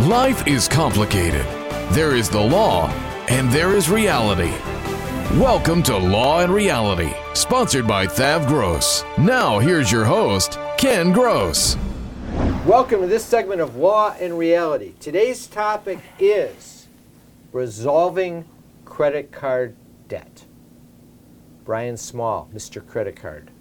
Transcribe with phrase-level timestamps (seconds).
[0.00, 1.46] Life is complicated.
[1.92, 2.88] There is the law
[3.28, 4.52] and there is reality.
[5.38, 9.04] Welcome to Law and Reality, sponsored by Thav Gross.
[9.16, 11.76] Now, here's your host, Ken Gross.
[12.66, 14.94] Welcome to this segment of Law and Reality.
[14.98, 16.88] Today's topic is
[17.52, 18.44] resolving
[18.84, 19.76] credit card
[20.08, 20.44] debt.
[21.64, 22.84] Brian Small, Mr.
[22.84, 23.52] Credit Card.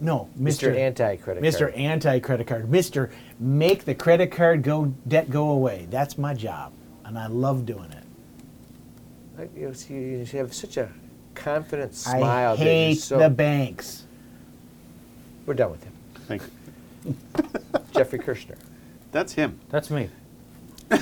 [0.00, 0.72] No, Mr.
[0.72, 0.76] Mr.
[0.76, 1.54] Anti-Credit Card.
[1.54, 1.58] Mr.
[1.58, 1.74] Card.
[1.74, 2.70] Anti-credit card.
[2.70, 3.10] Mr.
[3.40, 5.86] Make the credit card go debt go away.
[5.90, 6.72] That's my job,
[7.04, 8.04] and I love doing it.
[9.36, 10.88] Like, You see, you have such a
[11.34, 12.56] confident I smile.
[12.56, 14.04] that you're hate so- the banks.
[15.46, 15.92] We're done with him.
[16.26, 16.42] Thank
[17.04, 17.14] you.
[17.94, 18.56] Jeffrey Kirshner.
[19.12, 19.58] That's him.
[19.70, 20.10] That's me.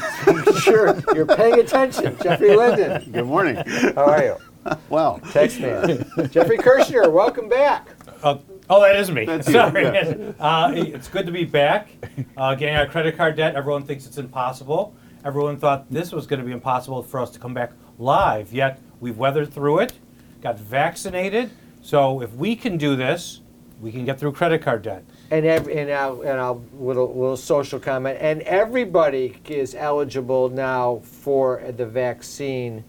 [0.60, 2.16] sure, you're paying attention.
[2.22, 3.10] Jeffrey Linden.
[3.12, 3.56] Good morning.
[3.94, 4.36] How are you?
[4.88, 6.10] Well, Text man.
[6.32, 7.88] Jeffrey Kirshner, welcome back.
[8.20, 8.38] Uh,
[8.70, 9.24] oh, that is me.
[9.24, 9.84] That's you, Sorry.
[9.84, 10.32] yeah.
[10.38, 11.88] Uh, it's good to be back.
[12.36, 14.94] Uh, getting out of credit card debt, everyone thinks it's impossible.
[15.24, 18.80] Everyone thought this was going to be impossible for us to come back live, yet
[19.00, 19.94] we've weathered through it,
[20.40, 21.50] got vaccinated.
[21.82, 23.40] So if we can do this,
[23.80, 25.04] we can get through credit card debt.
[25.30, 28.18] And ev- and I'll, and I'll little little social comment.
[28.20, 32.84] And everybody is eligible now for the vaccine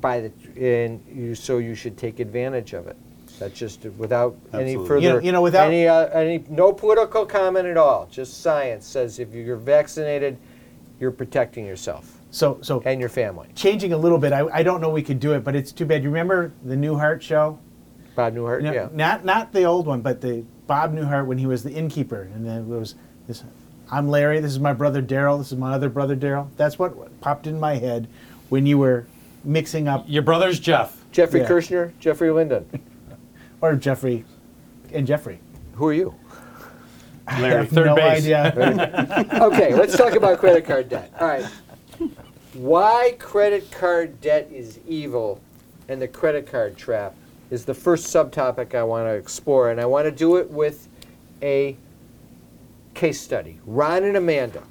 [0.00, 2.96] by the and you so you should take advantage of it.
[3.40, 4.86] That's just without any Absolutely.
[4.88, 8.06] further You know- you know, without- any uh, any no political comment at all.
[8.10, 10.36] Just science says if you're vaccinated,
[11.00, 13.48] you're protecting yourself So, so and your family.
[13.54, 14.34] changing a little bit.
[14.34, 16.02] I, I don't know we could do it, but it's too bad.
[16.02, 17.58] You remember the Newhart show?
[18.14, 18.88] Bob Newhart, No, yeah.
[18.92, 22.44] Not not the old one, but the Bob Newhart when he was the innkeeper, and
[22.46, 22.94] then it was
[23.26, 23.42] this.
[23.90, 24.38] I'm Larry.
[24.40, 25.38] This is my brother Daryl.
[25.38, 26.48] This is my other brother Daryl.
[26.58, 28.06] That's what popped in my head
[28.50, 29.06] when you were
[29.44, 31.02] mixing up, Your brother's Jeff.
[31.10, 31.48] Jeffrey Yeah.
[31.48, 32.66] Kirshner, Jeffrey Linden.
[33.60, 34.24] or Jeffrey,
[34.92, 35.40] and Jeffrey.
[35.74, 36.14] Who are you?
[37.26, 38.24] I have third no base.
[38.24, 39.28] idea.
[39.42, 41.12] okay, let's talk about credit card debt.
[41.20, 41.46] All right.
[42.54, 45.40] Why credit card debt is evil
[45.88, 47.14] and the credit card trap
[47.50, 50.88] is the first subtopic I want to explore, and I want to do it with
[51.42, 51.76] a
[52.94, 53.58] case study.
[53.66, 54.62] Ron and Amanda.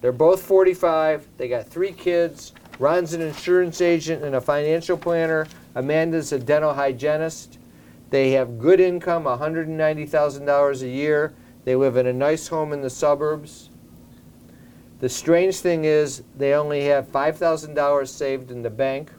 [0.00, 1.26] They're both 45.
[1.36, 2.52] They got three kids.
[2.78, 5.46] Ron's an insurance agent and a financial planner.
[5.74, 7.58] Amanda's a dental hygienist.
[8.10, 11.32] They have good income, $190,000 a year.
[11.64, 13.70] They live in a nice home in the suburbs.
[14.98, 19.12] The strange thing is, they only have $5,000 saved in the bank,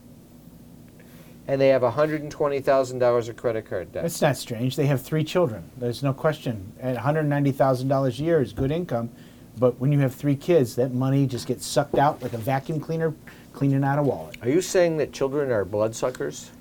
[1.48, 4.04] and they have $120,000 of credit card debt.
[4.04, 4.76] That's not strange.
[4.76, 5.64] They have three children.
[5.78, 6.72] There's no question.
[6.80, 9.10] At $190,000 a year is good income,
[9.58, 12.80] but when you have three kids, that money just gets sucked out like a vacuum
[12.80, 13.14] cleaner
[13.54, 14.38] cleaning out a wallet.
[14.42, 16.52] Are you saying that children are bloodsuckers?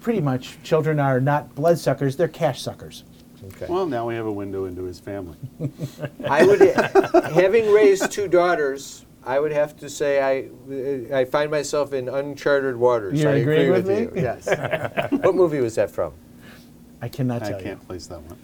[0.00, 3.04] Pretty much, children are not bloodsuckers; they're cash suckers.
[3.44, 3.66] Okay.
[3.68, 5.36] well, now we have a window into his family.
[6.28, 6.60] I would,
[7.32, 12.76] having raised two daughters, I would have to say I, I find myself in uncharted
[12.76, 13.20] waters.
[13.20, 14.10] You I agree agree with you.
[14.14, 14.22] me?
[14.22, 14.46] Yes.
[15.22, 16.12] what movie was that from?
[17.00, 17.86] I cannot I tell I can't you.
[17.86, 18.38] place that one.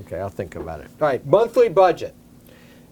[0.00, 0.88] Okay, I'll think about it.
[1.00, 2.14] All right, monthly budget.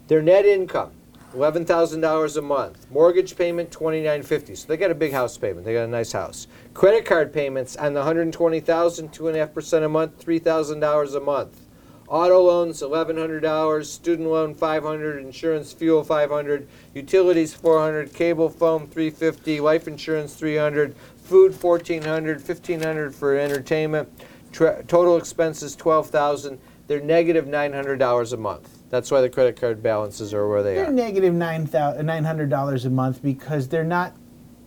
[0.08, 0.90] Their net income,
[1.34, 2.90] eleven thousand dollars a month.
[2.90, 4.54] Mortgage payment, twenty nine fifty.
[4.54, 5.64] So they got a big house payment.
[5.64, 6.46] They got a nice house.
[6.74, 10.18] Credit card payments on the hundred twenty thousand, two and a half percent a month,
[10.18, 11.60] three thousand dollars a month.
[12.08, 13.92] Auto loans, eleven hundred dollars.
[13.92, 15.24] Student loan, five hundred.
[15.24, 16.66] Insurance, fuel, five hundred.
[16.92, 18.12] Utilities, four hundred.
[18.12, 19.60] Cable, phone, three fifty.
[19.60, 20.96] Life insurance, three hundred.
[21.22, 22.42] Food, fourteen hundred.
[22.42, 24.08] Fifteen hundred for entertainment.
[24.50, 26.58] Tra- total expenses, twelve thousand.
[26.88, 28.79] They're negative nine hundred dollars a month.
[28.90, 30.82] That's why the credit card balances are where they are.
[30.82, 30.92] They're are.
[30.92, 34.14] negative nine thousand nine hundred dollars a month because they're not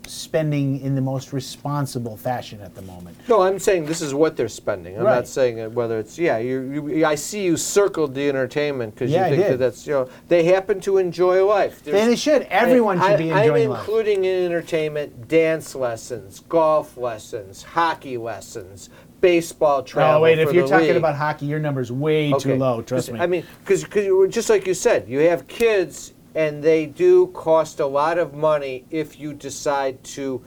[0.06, 3.18] spending in the most responsible fashion at the moment.
[3.30, 4.98] No, I'm saying this is what they're spending.
[4.98, 6.38] I'm not saying uh, whether it's yeah.
[6.40, 9.60] You, you, I see you circled the entertainment because Yeah, I you think that did.
[9.60, 11.84] that's you know they happen to enjoy life.
[11.84, 12.44] Then they should.
[12.44, 13.80] Everyone I- should be I, enjoying I'm life.
[13.82, 18.90] including in entertainment dance lessons, golf lessons, hockey lessons,
[19.24, 20.18] baseball oh, travel.
[20.18, 20.98] Oh wait, if you're talking league.
[20.98, 22.82] about hockey, your number's way too low.
[22.82, 23.20] Trust me.
[23.22, 23.86] I mean, because
[24.30, 28.86] just like you said, you have kids, and they do cost a lot of money
[28.90, 30.44] if you decide to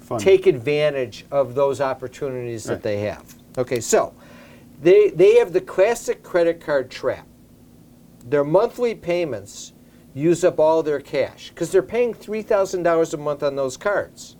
[0.00, 0.20] Fun.
[0.20, 3.34] take advantage of those opportunities that they have.
[3.56, 4.14] Okay, so
[4.82, 7.26] they they have the classic credit card trap.
[8.26, 9.72] Their monthly payments
[10.12, 14.36] use up all their cash because they're paying $3,000 a month on those cards.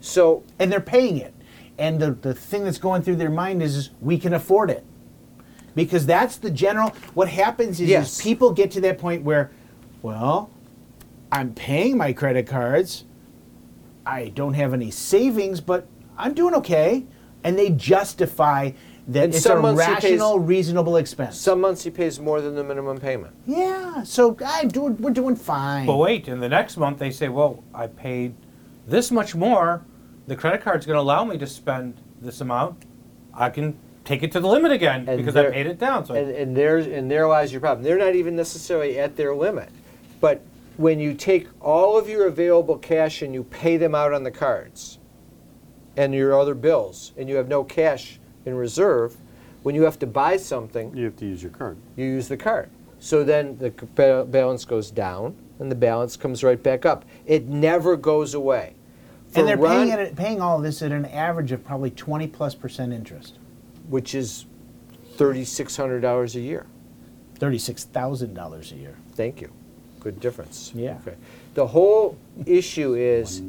[0.00, 1.34] So and they're paying it.
[1.80, 4.84] And the, the thing that's going through their mind is, is we can afford it.
[5.74, 8.18] Because that's the general what happens is, Yes.
[8.18, 9.50] is people get to that point where,
[10.02, 10.50] well,
[11.32, 13.04] I'm paying my credit cards.
[14.04, 15.86] I don't have any savings, but
[16.18, 17.06] I'm doing okay.
[17.44, 18.72] And they justify
[19.08, 21.38] that And it's some a months he pays- rational, reasonable expense.
[21.38, 23.32] some months he pays more than the minimum payment.
[23.46, 25.86] yeah, so I'm doing, we're doing fine.
[25.86, 28.34] But wait, in the next month they say, well, I paid
[28.86, 29.82] this much more.
[30.30, 32.84] The credit card's going to allow me to spend this amount.
[33.34, 36.06] I can take it to the limit again And because I there- paid it down.
[36.06, 37.82] So And, and there's and there lies your problem.
[37.82, 39.70] They're not even necessarily at their limit,
[40.20, 40.40] but
[40.76, 44.30] when you take all of your available cash and you pay them out on the
[44.30, 45.00] cards,
[45.96, 49.16] and your other bills, and you have no cash in reserve,
[49.64, 51.76] when you have to buy something, You have to use your card.
[51.96, 52.70] you use the card.
[53.00, 53.70] So then the
[54.30, 57.04] balance goes down, and the balance comes right back up.
[57.26, 58.74] It never goes away.
[59.34, 62.26] And they're For paying, it, paying all of this at an average of probably 20
[62.28, 63.38] plus percent interest.
[63.88, 64.46] which is
[65.16, 66.66] thirty-six hundred dollars a year.
[67.38, 68.94] $36,000 a year.
[69.14, 69.50] Thank you.
[70.00, 70.72] Good difference.
[70.74, 70.98] Yeah.
[71.06, 71.16] Okay.
[71.54, 73.40] The whole issue is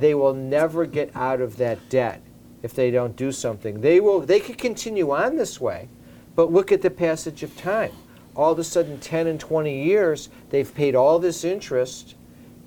[0.00, 2.20] they will never get out of that debt
[2.62, 3.80] if they don't do something.
[3.80, 4.20] They will.
[4.20, 5.88] They could continue on this way,
[6.34, 7.92] but look at the passage of time.
[8.34, 12.14] All of a sudden, 10 and 20 years, they've paid all this interest,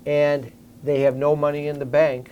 [0.06, 0.50] and
[0.82, 2.30] they have no money in the bank.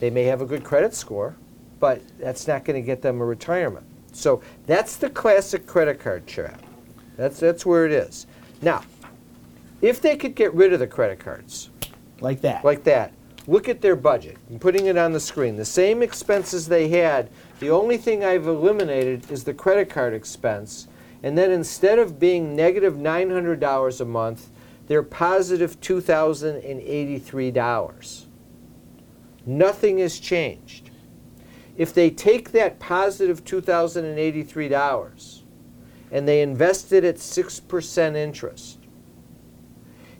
[0.00, 1.36] They may have a good credit score,
[1.78, 3.86] but that's not going to get them a retirement.
[4.12, 6.60] So that's the classic credit card trap.
[7.16, 8.26] That's that's where it is.
[8.62, 8.82] Now,
[9.82, 11.68] if they could get rid of the credit cards
[12.20, 12.64] Like that.
[12.64, 13.12] like that,
[13.46, 14.38] look at their budget.
[14.50, 15.56] I'm putting it on the screen.
[15.56, 17.30] The same expenses they had.
[17.60, 20.88] The only thing I've eliminated is the credit card expense.
[21.22, 24.48] And then instead of being negative $900 a month,
[24.86, 28.24] they're positive $2,083.
[29.50, 30.90] Nothing has changed.
[31.76, 35.42] If they take that positive $2,083
[36.12, 38.78] and they invest it at 6% interest,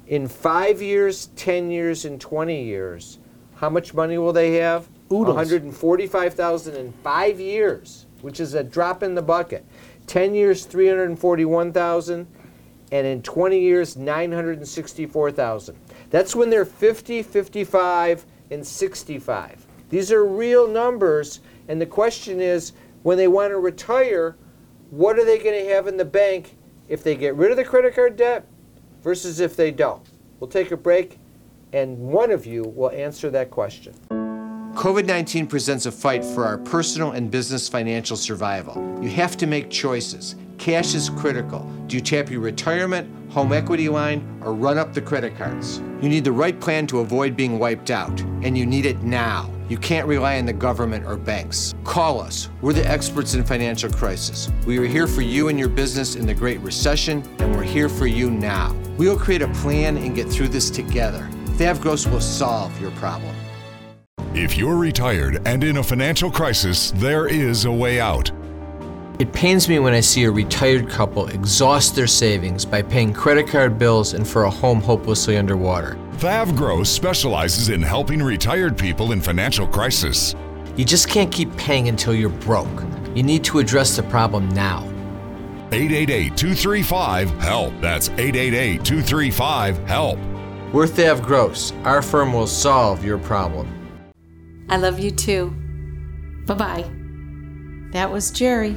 [0.08, 3.20] in five years, 10 years, and 20 years,
[3.54, 4.88] how much money will they have?
[5.12, 5.36] Oodles.
[5.36, 9.64] 145,000 in five years, which is a drop in the bucket.
[10.08, 12.26] 10 years, 341,000,
[12.90, 15.76] and in 20 years, 964,000.
[16.10, 19.66] That's when they're 50, 55, and 65.
[19.88, 24.36] These are real numbers, and the question is when they want to retire,
[24.90, 26.56] what are they going to have in the bank
[26.88, 28.46] if they get rid of the credit card debt
[29.02, 30.02] versus if they don't?
[30.38, 31.18] We'll take a break,
[31.72, 33.94] and one of you will answer that question.
[34.74, 38.98] COVID 19 presents a fight for our personal and business financial survival.
[39.02, 40.36] You have to make choices.
[40.60, 41.60] Cash is critical.
[41.86, 45.78] Do you tap your retirement, home equity line, or run up the credit cards?
[46.02, 49.50] You need the right plan to avoid being wiped out, and you need it now.
[49.70, 51.74] You can't rely on the government or banks.
[51.82, 52.50] Call us.
[52.60, 54.50] We're the experts in financial crisis.
[54.66, 57.88] We were here for you and your business in the Great Recession, and we're here
[57.88, 58.76] for you now.
[58.98, 61.26] We'll create a plan and get through this together.
[61.56, 63.34] Thav Gross will solve your problem.
[64.34, 68.30] If you're retired and in a financial crisis, there is a way out.
[69.20, 73.46] It pains me when I see a retired couple exhaust their savings by paying credit
[73.46, 75.98] card bills and for a home hopelessly underwater.
[76.12, 80.34] Thav Gross specializes in helping retired people in financial crisis.
[80.74, 82.82] You just can't keep paying until you're broke.
[83.14, 84.84] You need to address the problem now.
[85.70, 87.74] 888 235 HELP.
[87.82, 90.18] That's 888 235 HELP.
[90.72, 91.74] We're Thav Gross.
[91.84, 93.68] Our firm will solve your problem.
[94.70, 95.50] I love you too.
[96.46, 96.99] Bye bye.
[97.92, 98.76] That was Jerry.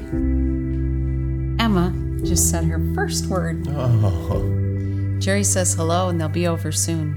[1.60, 1.94] Emma
[2.24, 3.66] just said her first word.
[3.70, 7.14] Oh, Jerry says hello and they'll be over soon.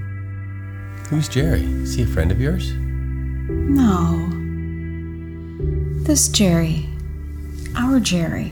[1.09, 1.63] who's Jerry?
[1.63, 2.71] Is he a friend of yours?
[3.49, 4.29] No.
[6.03, 6.87] This Jerry.
[7.75, 8.51] Our Jerry.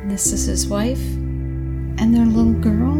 [0.00, 2.96] And this is his wife and their little girl.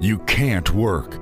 [0.00, 1.21] You can't work.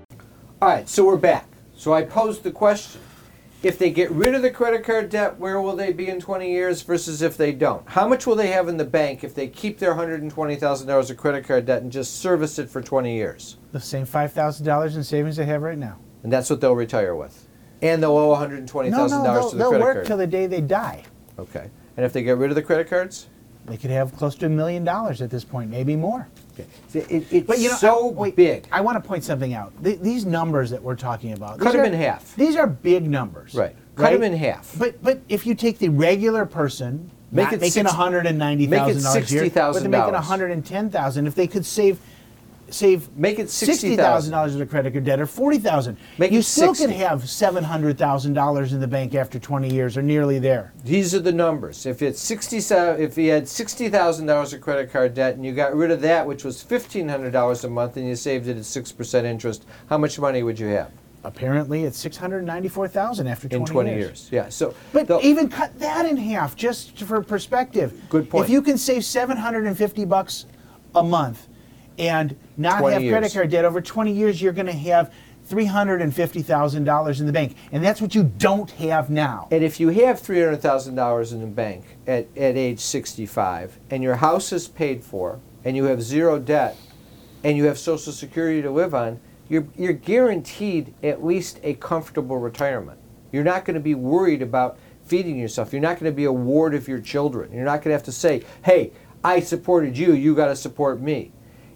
[0.61, 1.47] All right, so we're back.
[1.75, 3.01] So I posed the question.
[3.63, 6.51] If they get rid of the credit card debt, where will they be in 20
[6.51, 7.87] years versus if they don't?
[7.87, 11.45] How much will they have in the bank if they keep their $120,000 of credit
[11.47, 13.57] card debt and just service it for 20 years?
[13.71, 15.97] The same five thousand dollars in savings they have right now.
[16.23, 17.47] And that's what they'll retire with.
[17.81, 20.05] And they'll owe $120,000 No, no, they'll, to the they'll credit work card.
[20.07, 21.03] till the day they die.
[21.39, 21.69] okay.
[21.97, 23.27] And if they get rid of the credit cards?
[23.65, 26.27] They could have close to a million dollars at this point, maybe more.
[26.95, 27.15] Okay.
[27.15, 28.67] It, it's But you know, so I, wait, big.
[28.71, 29.71] I want to point something out.
[29.83, 32.35] Th- these numbers that we're talking about, Cut them are- in half.
[32.35, 33.75] These are big numbers, Right.
[33.95, 34.73] Cut them in half.
[34.77, 38.67] But but if you take the regular person, Make it making one hundred and ninety
[38.67, 41.65] thousand dollars a year, but they're making one hundred and ten thousand, if they could
[41.65, 41.99] save
[42.73, 46.31] save Make it sixty thousand dollars in a credit card debt or forty thousand, Make
[46.31, 46.87] you still 60.
[46.87, 50.73] could have seven hundred thousand dollars in the bank after twenty years or nearly there.
[50.83, 51.85] These are the numbers.
[51.85, 55.53] If it's sixty, if you had sixty thousand dollars of credit card debt and you
[55.53, 58.57] got rid of that, which was fifteen hundred dollars a month, and you saved it
[58.57, 60.91] at six percent interest, how much money would you have
[61.23, 64.27] Apparently, it's six hundred ninety-four thousand after twenty, in twenty years?
[64.31, 64.49] Yeah.
[64.49, 67.93] So, But the- even cut that in half, just for perspective.
[68.09, 68.45] Good point.
[68.45, 70.45] If you can save seven hundred and fifty bucks
[70.95, 71.47] a month,
[71.97, 73.33] and not 20 have credit years.
[73.33, 77.19] card debt over twenty years, you're going to have three hundred and fifty thousand dollars
[77.19, 79.47] in the bank, and that's what you don't have now.
[79.51, 83.77] and if you have three hundred thousand dollars in the bank at, at age sixty-five,
[83.89, 86.77] and your house is paid for, and you have zero debt,
[87.43, 89.19] and you have Social Security to live on,
[89.49, 92.99] you're you're guaranteed at least a comfortable retirement.
[93.31, 95.73] You're not going to be worried about feeding yourself.
[95.73, 97.51] You're not going to be a ward of your children.
[97.51, 98.91] You're not going to have to say, "Hey,
[99.23, 100.13] I supported you.
[100.13, 101.31] You got to support me."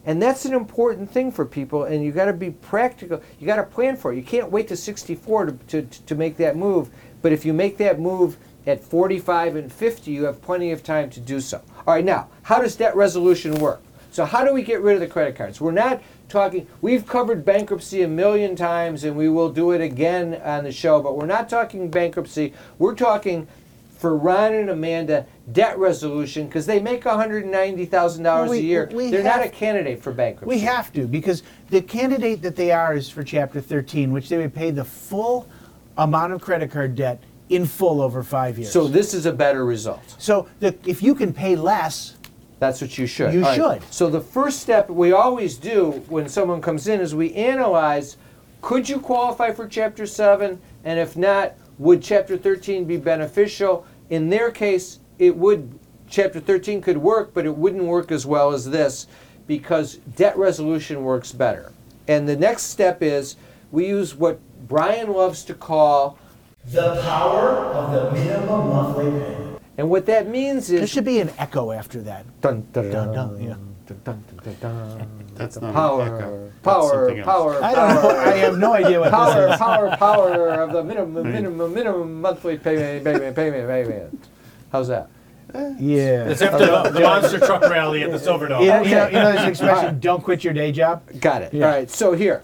[0.05, 3.21] And that's an important thing for people, and you got to be practical.
[3.39, 4.17] You got to plan for it.
[4.17, 6.89] You can't wait to 64 to, to, to make that move.
[7.23, 11.09] But if you make that move at 45 and 50, you have plenty of time
[11.09, 11.61] to do so.
[11.87, 13.81] All right, now, how does debt resolution work?
[14.11, 15.59] So, how do we get rid of the credit cards?
[15.59, 20.39] We're not talking, we've covered bankruptcy a million times, and we will do it again
[20.43, 22.53] on the show, but we're not talking bankruptcy.
[22.77, 23.47] We're talking
[24.05, 28.87] for Ron and Amanda debt resolution because they make $190,000 Well, we- a year.
[28.93, 30.47] we They're not have- a candidate for bankruptcy.
[30.47, 34.37] We have to because the candidate that they are is for Chapter 13, which they
[34.37, 35.47] would pay the full
[35.97, 37.19] amount of credit card debt
[37.49, 38.71] in full over five years.
[38.71, 40.03] So this is a better result.
[40.19, 42.13] so the, if you can pay less,
[42.59, 43.33] That's what you should.
[43.33, 43.81] You All should.
[43.91, 48.17] So the first step we always do when someone comes in is we analyze
[48.61, 53.85] could you qualify for chapter 7 and if not would chapter 13 be beneficial?
[54.09, 55.77] In their case it would
[56.09, 59.07] chapter 13 could work but it wouldn't work as well as this
[59.47, 61.71] because debt resolution works better.
[62.07, 63.35] And the next step is
[63.71, 66.17] we use what Brian loves to call
[66.71, 69.59] the power of the minimum monthly payment.
[69.77, 70.79] and what that means is.
[70.79, 72.25] There should be an echo after that.
[72.41, 73.55] dun, dun, Dun, dun, dun, yeah.
[73.87, 75.07] Dun, dun, dun, dun.
[75.35, 76.49] That's not an power.
[76.49, 78.09] That's power, something power, I don't know.
[78.09, 79.59] I have no idea what power, this is.
[79.59, 84.29] power, power of the minimum, minimum, minimum monthly payment, payment, payment, payment.
[84.71, 85.09] How's that?
[85.79, 86.29] Yeah.
[86.29, 88.61] It's after the, the monster truck rally at the Silverdome.
[88.61, 91.03] You know, you know, you know this expression, don't quit your day job?
[91.19, 91.53] Got it.
[91.53, 91.65] Yeah.
[91.65, 91.89] All right.
[91.89, 92.43] So here,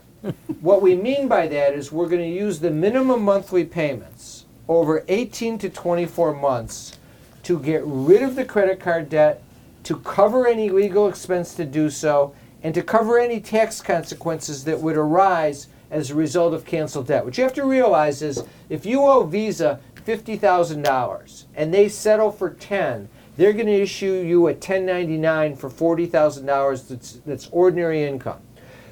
[0.61, 5.03] what we mean by that is we're going to use the minimum monthly payments over
[5.07, 6.99] 18 to 24 months
[7.43, 9.43] to get rid of the credit card debt,
[9.83, 12.33] to cover any legal expense to do so,
[12.63, 17.25] and to cover any tax consequences that would arise as a result of canceled debt.
[17.25, 22.49] What you have to realize is if you owe Visa $50,000 and they settle for
[22.51, 28.39] 10, they're going to issue you a 1099 for $40,000 that's, that's ordinary income.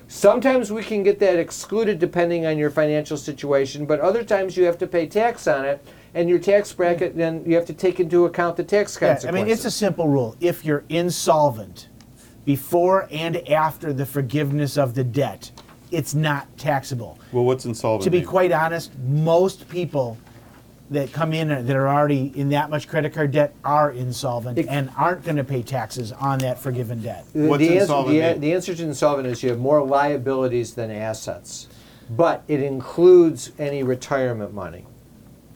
[0.08, 4.63] Sometimes we can get that excluded depending on your financial situation, but other times you
[4.65, 7.99] have to pay tax on it, and your tax bracket, then you have to take
[7.99, 9.27] into account the tax Yeah, consequences.
[9.27, 10.35] I mean, it's a simple rule.
[10.39, 11.87] If you're insolvent
[12.45, 15.51] before and after the forgiveness of the debt,
[15.91, 17.19] it's not taxable.
[17.31, 18.03] Well, what's insolvent?
[18.03, 18.27] To be mean?
[18.27, 20.17] quite honest, most people
[20.91, 24.67] that come in that are already in that much credit card debt are insolvent It-
[24.67, 27.25] and aren't going to pay taxes on that forgiven debt.
[27.33, 30.73] The- What's the, answer, insolvent the, the answer to insolvent is you have more liabilities
[30.73, 31.67] than assets,
[32.09, 34.85] but it includes any retirement money.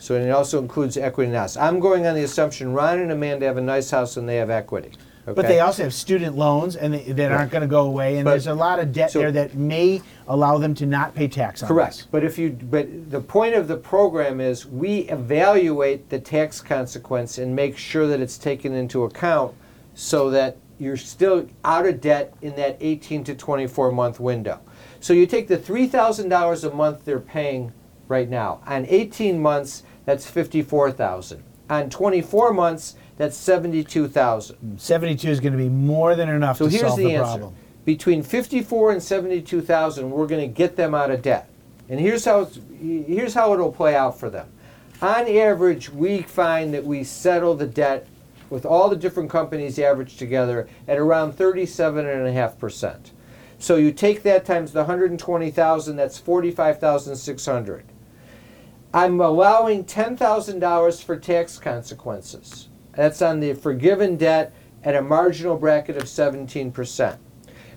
[0.03, 1.55] So it also includes equity in the house.
[1.55, 4.49] I'm going on the assumption Ron and Amanda have a nice house and they have
[4.49, 4.91] equity.
[5.25, 8.25] But they also have student loans and they, that aren't going to go away, and
[8.25, 11.29] But- there's a lot of debt so- there that may allow them to not pay
[11.29, 11.95] tax on Correct.
[11.99, 12.07] this.
[12.11, 17.37] But if you, but the point of the program is we evaluate the tax consequence
[17.37, 19.53] and make sure that it's taken into account
[19.93, 24.59] so that you're still out of debt in that 18 to 24 month window.
[24.99, 27.71] So you take the $3,000 a month they're paying
[28.09, 28.59] right now.
[28.67, 31.43] On 18 months, that's 54,000.
[31.69, 34.79] On 24 months, that's 72,000.
[34.79, 37.23] 72 is going to be more than enough So to here's solve the, the, answer.
[37.23, 37.55] problem.
[37.85, 41.49] Between 54 and 72,000, we're going to get them out of debt.
[41.89, 44.47] And here's how it's, here's how it'll play out for them.
[45.01, 48.07] On average, we find that we settle the debt
[48.49, 52.97] with all the different companies averaged together at around 37.5%.
[53.59, 57.85] So you take that times the 120,000, that's 45,600.
[58.95, 62.69] I'm allowing $10,000 for tax consequences.
[62.91, 67.17] That's on the forgiven debt at a marginal bracket of 17%.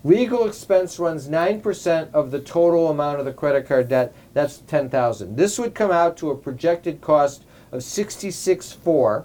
[0.04, 4.14] Legal expense runs 9% of the total amount of the credit card debt.
[4.34, 5.36] That's 10,000.
[5.36, 9.24] This would come out to a projected cost of 66.4,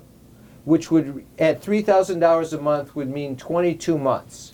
[0.63, 4.53] which would at $3,000 a month would mean 22 months.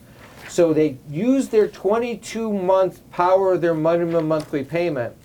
[0.50, 5.16] So they use their 22 month power of their minimum monthly payment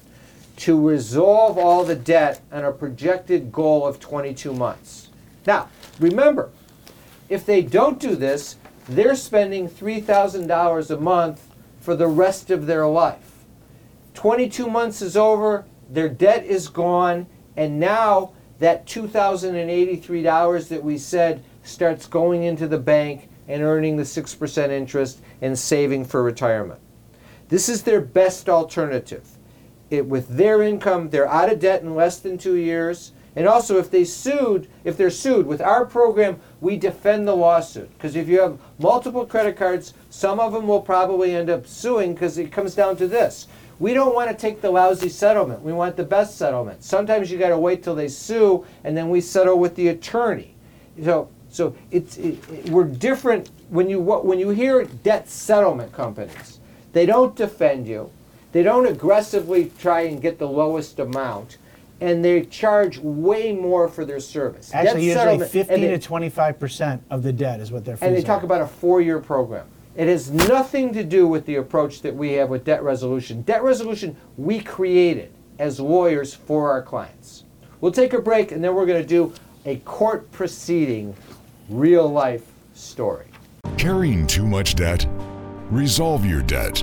[0.57, 5.09] to resolve all the debt on a projected goal of 22 months.
[5.47, 6.51] Now, remember,
[7.29, 8.57] if they don't do this,
[8.89, 11.49] they're spending $3,000 a month
[11.81, 13.45] for the rest of their life.
[14.15, 21.43] 22 months is over, their debt is gone, and now that $2,083 that we said
[21.65, 26.81] starts going into the bank and earning the 6% interest and saving for retirement.
[27.49, 29.29] This is their best alternative.
[29.93, 33.13] It, with their income, they're out of debt in less than two years.
[33.37, 37.91] And also, if they sued, if they're sued with our program, we defend the lawsuit.
[37.97, 42.15] Because if you have multiple credit cards, some of them will probably end up suing
[42.15, 43.49] because it comes down to this.
[43.79, 45.63] We don't want to take the lousy settlement.
[45.63, 46.83] We want the best settlement.
[46.85, 50.55] Sometimes you got to wait till they sue, and then we settle with the attorney.
[51.03, 56.61] So, so it's it, it- we're different when you when you hear debt settlement companies.
[56.93, 58.11] They don't defend you.
[58.53, 61.57] They don't aggressively try and get the lowest amount,
[62.01, 64.71] and they charge way more for their service.
[64.71, 67.85] Debt Actually, usually settlement- 15 and they- to 25 percent of the debt is what
[67.85, 68.25] their fees and they are.
[68.25, 69.67] talk about a four-year program.
[69.97, 73.43] It has nothing to do with the approach that we have with debt resolution.
[73.43, 77.45] Debt resolution we created as lawyers for our clients.
[77.81, 79.33] We'll take a break and then we're going to do
[79.67, 81.15] a court proceeding,
[81.69, 82.43] real life
[82.75, 83.27] story.
[83.77, 85.07] Carrying too much debt?
[85.71, 86.83] Resolve your debt.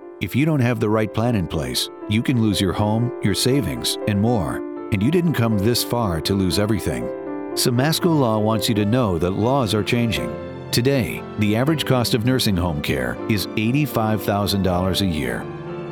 [0.21, 3.33] If you don't have the right plan in place, you can lose your home, your
[3.33, 4.57] savings, and more.
[4.91, 7.05] And you didn't come this far to lose everything.
[7.55, 10.31] Samasco Law wants you to know that laws are changing.
[10.69, 15.43] Today, the average cost of nursing home care is $85,000 a year.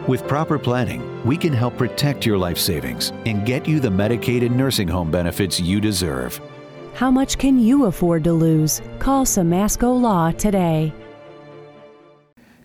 [0.07, 4.45] With proper planning, we can help protect your life savings and get you the Medicaid
[4.45, 6.39] and nursing home benefits you deserve.
[6.93, 8.83] How much can you afford to lose?
[8.99, 10.93] Call Samasco Law today.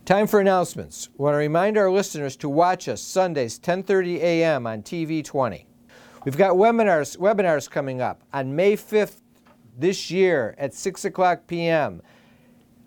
[0.05, 1.09] Time for announcements.
[1.17, 4.67] We want to remind our listeners to watch us Sundays 10:30 a.m.
[4.67, 5.67] on TV 20.
[6.27, 9.23] We've got webinars webinars coming up on May 5th
[9.79, 12.03] this year at 6 o'clock p.m.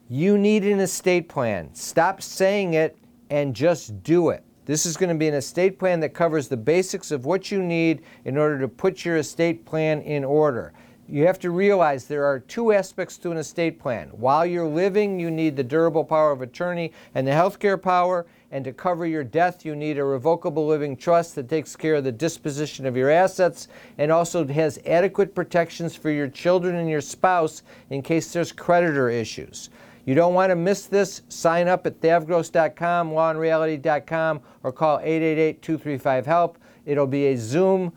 [0.07, 1.73] You need an estate plan.
[1.73, 2.95] Stop saying it
[3.31, 4.43] and just do it.
[4.65, 7.63] This is going to be an estate plan that covers the basics of what you
[7.63, 10.71] need in order to put your estate plan in order.
[11.09, 14.09] You have to realize there are two aspects to an estate plan.
[14.09, 18.25] While you're living, you need the durable power of attorney and the healthcare power.
[18.51, 22.03] And to cover your death, you need a revocable living trust that takes care of
[22.03, 23.67] the disposition of your assets
[23.97, 29.09] and also has adequate protections for your children and your spouse in case there's creditor
[29.09, 29.69] issues.
[30.05, 31.21] You don't want to miss this.
[31.27, 36.57] Sign up at thavgross.com, lawandreality.com, or call 888 235 HELP.
[36.85, 37.91] It'll be a Zoom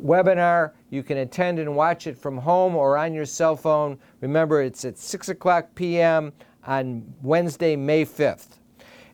[0.00, 0.72] webinar.
[0.90, 3.98] You can attend and watch it from home or on your cell phone.
[4.20, 6.32] Remember, it's at 6 o'clock p.m.
[6.66, 8.58] on Wednesday, May 5th.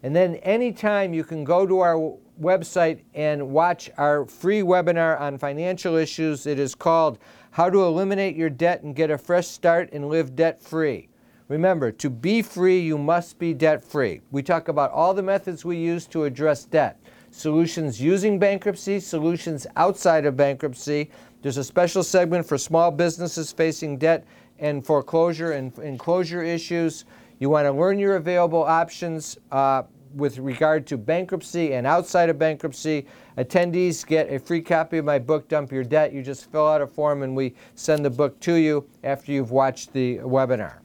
[0.03, 5.39] And then anytime you can go to our website and watch our free webinar on
[5.39, 6.47] financial issues.
[6.47, 7.19] It is called
[7.53, 11.09] How to Eliminate Your Debt and Get a Fresh Start and Live Debt Free.
[11.49, 14.21] Remember, to be free, you must be debt free.
[14.31, 16.99] We talk about all the methods we use to address debt
[17.31, 21.11] solutions using bankruptcy, solutions outside of bankruptcy.
[21.45, 24.25] There's a special segment for small businesses facing debt
[24.61, 27.05] and foreclosure and enclosure issues.
[27.39, 29.83] You want to learn your available options uh,
[30.15, 33.07] with regard to bankruptcy and outside of bankruptcy.
[33.37, 36.15] Attendees get a free copy of my book, Dump Your Debt.
[36.15, 39.51] You just fill out a form and we send the book to you after you've
[39.51, 40.79] watched the webinar.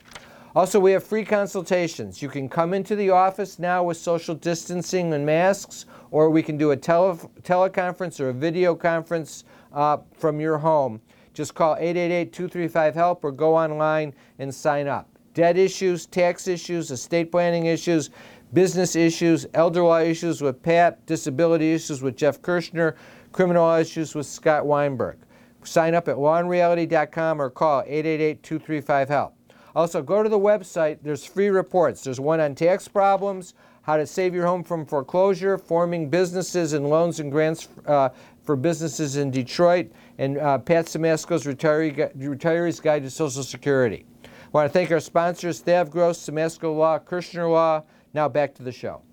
[0.56, 2.22] Also, we have free consultations.
[2.22, 6.58] You can come into the office now with social distancing and masks, or we can
[6.58, 11.02] do a tele- teleconference or a video conference uh, from your home.
[11.34, 15.08] Just call 888 235 HELP or go online and sign up.
[15.34, 18.10] Debt issues, tax issues, estate planning issues,
[18.54, 22.96] business issues, elder law issues with Pat, disability issues with Jeff Kirschner,
[23.32, 25.18] criminal law issues with Scott Weinberg.
[25.64, 29.36] Sign up at lawandreality.com or call 888 235 HELP.
[29.76, 30.98] Also, go to the website.
[31.04, 32.04] There's free reports.
[32.04, 33.54] There's one on tax problems,
[33.84, 38.10] how to save your home from foreclosure, forming businesses and loans and grants uh,
[38.50, 44.08] for businesses in Detroit, and uh, Pat Samasco's retiree, Retiree's Guide to Social Security.
[44.24, 47.84] I want to thank our sponsors, Thav Gross, Samasco Law, Kirshner Law.
[48.16, 49.04] Now back to the show.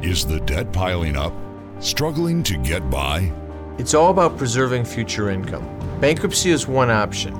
[0.00, 1.34] Is the debt piling up?
[1.78, 3.30] Struggling to get by?
[3.76, 5.68] It's all about preserving future income.
[6.00, 7.34] Bankruptcy is one option.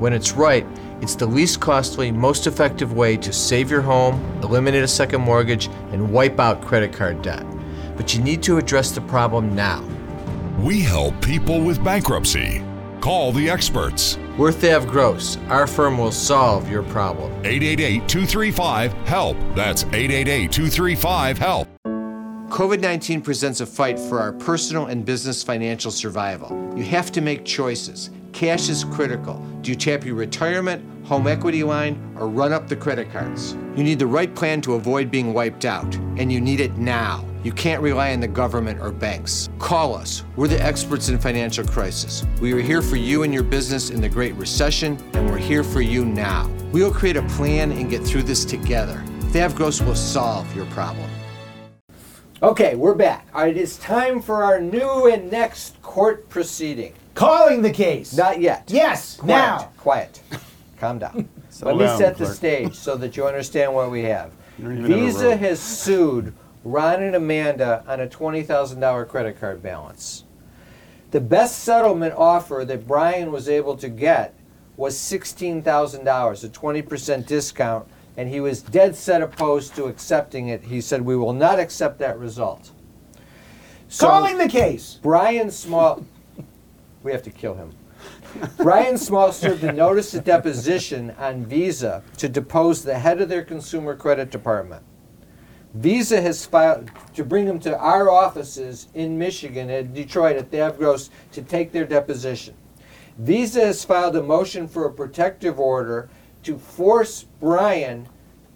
[0.00, 0.66] When it's right,
[1.02, 5.66] it's the least costly, most effective way to save your home, eliminate a second mortgage,
[5.92, 7.44] and wipe out credit card debt.
[7.98, 9.86] But you need to address the problem now.
[10.60, 12.62] We help people with bankruptcy.
[13.00, 14.18] Call the experts.
[14.36, 15.38] We're Thav Gross.
[15.48, 17.32] Our firm will solve your problem.
[17.46, 19.36] 888 235 HELP.
[19.54, 21.68] That's 888 235 HELP.
[22.50, 26.50] COVID 19 presents a fight for our personal and business financial survival.
[26.76, 28.10] You have to make choices.
[28.34, 29.38] Cash is critical.
[29.62, 33.54] Do you tap your retirement, home equity line, or run up the credit cards?
[33.76, 37.24] You need the right plan to avoid being wiped out, and you need it now.
[37.42, 39.48] You can't rely on the government or banks.
[39.58, 40.24] Call us.
[40.36, 42.26] We're the experts in financial crisis.
[42.38, 45.64] We are here for you and your business in the Great Recession, and we're here
[45.64, 46.50] for you now.
[46.70, 49.02] We will create a plan and get through this together.
[49.32, 51.08] Thav Gross will solve your problem.
[52.42, 53.26] Okay, we're back.
[53.34, 56.92] All right, it's time for our new and next court proceeding.
[57.14, 58.14] Calling the case.
[58.14, 58.64] Not yet.
[58.68, 59.28] Yes, Quiet.
[59.28, 59.58] now.
[59.78, 60.20] Quiet.
[60.78, 61.26] Calm down.
[61.62, 64.30] Let me down, set the stage so that you understand what we have.
[64.58, 69.40] You don't even have a Visa has sued Ron and Amanda on a $20,000 credit
[69.40, 70.24] card balance.
[71.10, 74.34] The best settlement offer that Brian was able to get
[74.76, 75.64] was $16,000,
[76.44, 80.62] a 20% discount, and he was dead set opposed to accepting it.
[80.62, 82.70] He said, We will not accept that result.
[83.88, 84.98] So- Calling the case.
[85.02, 86.04] Brian Small,
[87.02, 87.74] we have to kill him.
[88.58, 93.42] Brian Small served a notice of deposition on Visa to depose the head of their
[93.42, 94.82] consumer credit department.
[95.74, 100.76] Visa has filed to bring them to our offices in Michigan at Detroit at Thav
[100.76, 102.54] Gross to take their deposition.
[103.18, 106.08] Visa has filed a motion for a protective order
[106.42, 108.08] to force Brian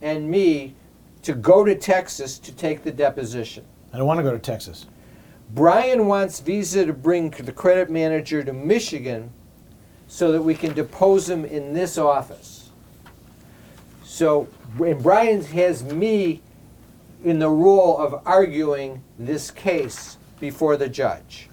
[0.03, 0.75] and me
[1.23, 3.65] to go to Texas to take the deposition.
[3.93, 4.87] I don't want to go to Texas.
[5.51, 9.31] Brian wants Visa to bring the credit manager to Michigan
[10.09, 12.71] so that we can depose him in this office.
[14.03, 14.49] So,
[14.83, 16.43] and Brian has me
[17.25, 21.49] in the role of arguing this case before the judge.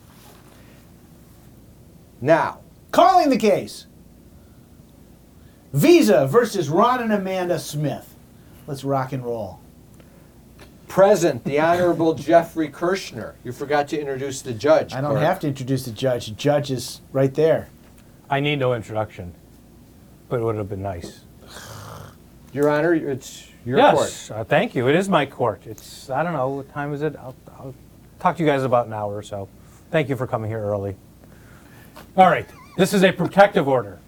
[2.19, 2.59] Now,
[2.91, 3.87] Calling the case.
[5.71, 8.13] Visa versus Ron and Amanda Smith.
[8.67, 9.61] Let's rock and roll.
[10.89, 13.35] present the Honorable Jeffrey Kirschner.
[13.45, 14.93] You forgot to introduce the judge.
[14.93, 15.23] I don't clerk.
[15.23, 16.25] have to introduce the judge.
[16.27, 17.69] The judge is right there.
[18.29, 19.33] I need no introduction,
[20.27, 21.21] but it would have been nice.
[22.51, 23.95] Your Honor, it's your court.
[24.07, 24.87] yes, uh, thank you.
[24.87, 25.61] It is my court.
[25.65, 27.15] It's I don't know what time is it.
[27.17, 27.73] I'll, I'll
[28.19, 29.47] talk to you guys about an hour or so.
[29.91, 30.95] Thank you for coming here early.
[32.17, 32.47] All right,
[32.77, 33.99] this is a protective order.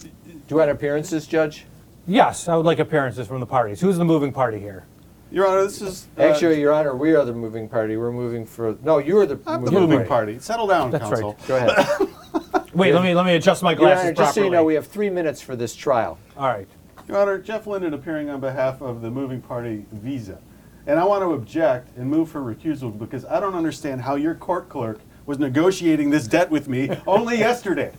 [0.00, 0.08] Do
[0.48, 1.66] you want appearances, Judge?
[2.06, 3.80] Yes, I would like appearances from the parties.
[3.80, 4.86] Who's the moving party here?
[5.30, 6.06] Your Honor, this is.
[6.18, 7.98] uh, Actually, Your Honor, we are the moving party.
[7.98, 10.32] We're moving for, no, you are the I'm the moving moving party.
[10.32, 10.38] party.
[10.38, 11.36] Settle down, That's counsel.
[11.40, 11.46] right.
[11.48, 12.68] Go ahead.
[12.74, 14.74] Wait, let me let me adjust my Your glasses Honor, just so you know, we
[14.74, 16.18] have three minutes for this trial.
[16.36, 16.68] All right.
[17.08, 20.38] Your Honor, Jeff Linden appearing on behalf of the moving party Visa.
[20.86, 24.34] And I want to object and move for recusal because I don't understand how your
[24.34, 27.92] court clerk was negotiating this debt with me only yesterday.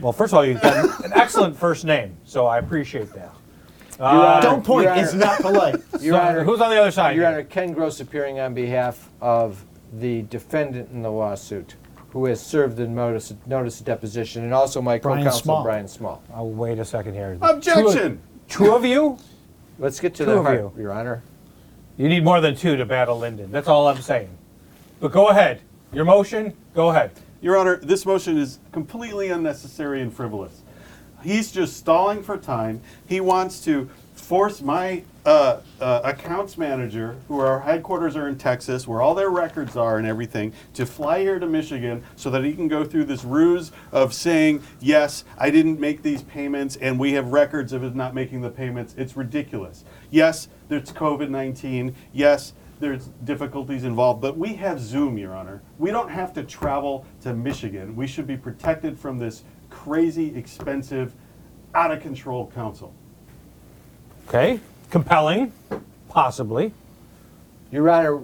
[0.00, 3.34] Well, first of all, you've got an excellent first name, so I appreciate that.
[3.98, 4.84] Uh, Don't point.
[4.84, 5.24] Your It's Honor.
[5.24, 5.74] not polite.
[6.00, 7.16] Your so Honor, who's on the other side?
[7.16, 7.34] Your here?
[7.34, 11.74] Honor, Ken Gross appearing on behalf of the defendant in the lawsuit,
[12.12, 15.62] who has served the notice, notice of deposition, and also my Brian co-counsel, Small.
[15.62, 16.22] Brian Small.
[16.34, 17.38] Oh, wait a second here.
[17.40, 18.20] Objection!
[18.48, 19.18] Two, two of you?
[19.78, 20.72] Let's get to Two the of heart, you.
[20.76, 21.22] Your Honor.
[21.96, 23.50] You need more than two to battle Linden.
[23.50, 24.30] That's all I'm saying.
[25.00, 25.60] But go ahead.
[25.92, 27.12] Your motion, go ahead.
[27.40, 30.62] Your Honor, this motion is completely unnecessary and frivolous.
[31.22, 32.80] He's just stalling for time.
[33.06, 33.88] He wants to
[34.30, 39.28] force my uh, uh, accounts manager, who our headquarters are in Texas, where all their
[39.28, 43.06] records are and everything, to fly here to Michigan so that he can go through
[43.06, 47.82] this ruse of saying, yes, I didn't make these payments and we have records of
[47.82, 48.94] him not making the payments.
[48.96, 49.84] It's ridiculous.
[50.12, 51.96] Yes, there's COVID 19.
[52.12, 55.60] Yes, there's difficulties involved, but we have Zoom, Your Honor.
[55.76, 57.96] We don't have to travel to Michigan.
[57.96, 61.14] We should be protected from this crazy, expensive,
[61.74, 62.94] out of control council.
[64.30, 64.60] Okay?
[64.90, 65.52] Compelling,
[66.08, 66.72] possibly.
[67.72, 68.20] Your Honor,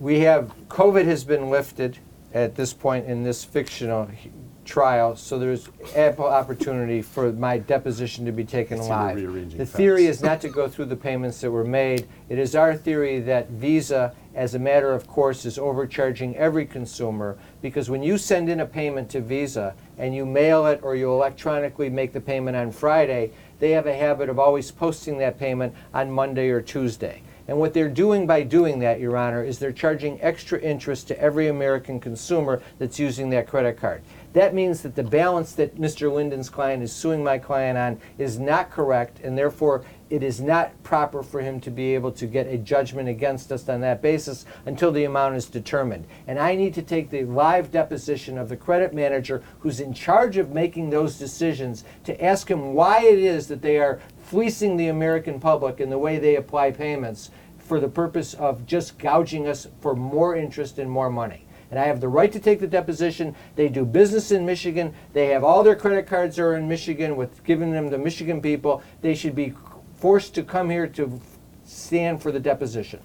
[0.00, 1.98] we have, COVID has been lifted
[2.32, 4.30] at this point in this fictional he-
[4.64, 9.16] trial, so there's ample opportunity for my deposition to be taken I see live.
[9.16, 10.16] rearranging The theory facts.
[10.16, 12.06] is not to go through the payments that were made.
[12.30, 17.36] It is our theory that Visa, as a matter of course, is overcharging every consumer
[17.62, 21.12] because when you send in a payment to Visa and you mail it or you
[21.12, 25.74] electronically make the payment on Friday, they have a habit of always posting that payment
[25.94, 27.22] on Monday or Tuesday.
[27.48, 31.20] And what they're doing by doing that, Your Honor, is they're charging extra interest to
[31.20, 34.02] every American consumer that's using that credit card.
[34.32, 36.12] That means that the balance that Mr.
[36.12, 40.82] Linden's client is suing my client on is not correct, and therefore it is not
[40.82, 44.44] proper for him to be able to get a judgment against us on that basis
[44.64, 46.06] until the amount is determined.
[46.26, 50.36] And I need to take the live deposition of the credit manager who's in charge
[50.36, 54.88] of making those decisions to ask him why it is that they are fleecing the
[54.88, 59.66] American public in the way they apply payments for the purpose of just gouging us
[59.80, 61.46] for more interest and more money.
[61.70, 63.34] And I have the right to take the deposition.
[63.56, 64.94] They do business in Michigan.
[65.12, 68.82] They have all their credit cards are in Michigan with giving them to Michigan people.
[69.00, 69.52] They should be
[69.96, 71.20] forced to come here to
[71.64, 73.00] stand for the deposition.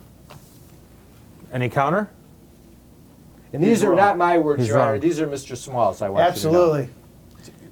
[1.51, 2.10] Any counter?
[3.54, 3.97] And these He's are wrong.
[3.97, 4.91] not my words, He's Your Honor.
[4.93, 4.99] wrong.
[5.01, 5.58] These are Mr.
[5.58, 6.01] Small's.
[6.01, 6.89] I want Absolutely.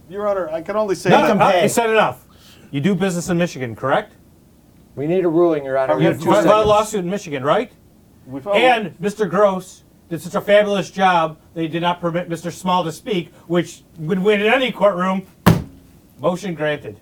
[0.10, 1.38] Your Honor, I can only say No, that.
[1.38, 1.64] no, pay.
[1.64, 2.26] you said enough.
[2.72, 4.12] You do business in Michigan, correct?
[4.12, 4.26] You to know.
[4.96, 5.96] We need a ruling, Your Honor.
[5.96, 6.68] We You have two filed a seconds.
[6.68, 7.72] lawsuit in Michigan, right?
[8.28, 9.30] We filed- And Mr.
[9.30, 12.52] Gross did such a fabulous job, they did not permit Mr.
[12.52, 15.24] Small to speak, which would win in any courtroom.
[16.20, 16.98] Motion granted.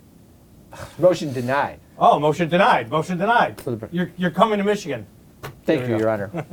[0.99, 1.80] Motion denied.
[1.99, 2.89] Oh, motion denied.
[2.89, 3.60] Motion denied.
[3.62, 5.05] For the- You're, you're coming to Michigan.
[5.65, 6.31] Thank you, Your Honor.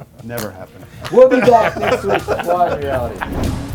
[0.24, 0.84] Never happened.
[1.12, 3.69] We'll be back next week with Law Reality.